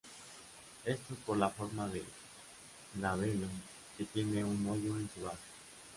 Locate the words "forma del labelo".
1.51-3.45